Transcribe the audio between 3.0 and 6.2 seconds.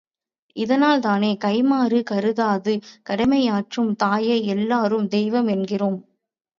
கடமையாற்றும் தாயை எல்லோரும் தெய்வம் என்கிறோம்.